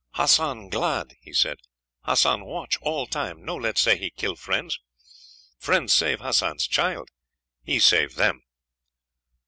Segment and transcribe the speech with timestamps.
[0.15, 1.59] "Hassan glad," he said.
[2.05, 4.79] "Hassan watch all time; no let Sehi kill friends.
[5.59, 7.09] Friends save Hassan's child;
[7.61, 8.41] he save them."